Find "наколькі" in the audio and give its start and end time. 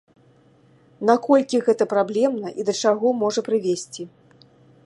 1.09-1.61